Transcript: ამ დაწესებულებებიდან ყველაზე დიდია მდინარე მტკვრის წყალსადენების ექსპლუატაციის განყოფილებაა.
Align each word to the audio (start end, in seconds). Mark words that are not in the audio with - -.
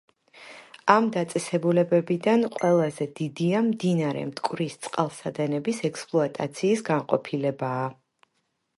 ამ 0.93 1.09
დაწესებულებებიდან 1.17 2.45
ყველაზე 2.55 3.07
დიდია 3.21 3.61
მდინარე 3.69 4.25
მტკვრის 4.33 4.81
წყალსადენების 4.87 5.87
ექსპლუატაციის 5.93 6.87
განყოფილებაა. 6.93 7.87